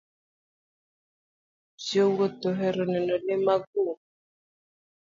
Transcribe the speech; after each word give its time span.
Jowuoth 1.85 2.41
ohero 2.49 2.83
neno 2.91 3.15
le 3.25 3.35
mag 3.45 3.61
bungu. 3.71 3.93